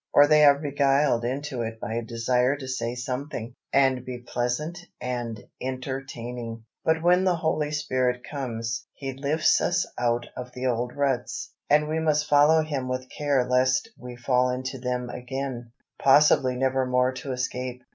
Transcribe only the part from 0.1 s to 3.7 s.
Or they are beguiled into it by a desire to say something,